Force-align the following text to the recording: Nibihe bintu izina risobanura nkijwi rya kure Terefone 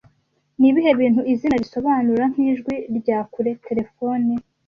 Nibihe 0.59 0.91
bintu 0.99 1.21
izina 1.33 1.55
risobanura 1.63 2.23
nkijwi 2.33 2.75
rya 2.97 3.19
kure 3.31 3.51
Terefone 3.65 4.31